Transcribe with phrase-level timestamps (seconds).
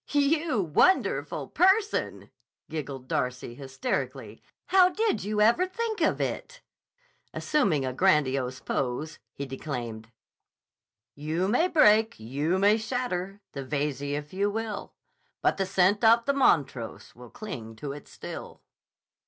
[0.09, 2.31] "You wonderful person!"
[2.71, 4.41] giggled Darcy hysterically.
[4.69, 6.63] "How did you ever think of it!"
[7.35, 10.11] Assuming a grandiose pose he declaimed:
[11.13, 14.95] You may break, you may shatter, the Veyze if you will,
[15.43, 18.63] But the scent of the Montrose will cling to it still.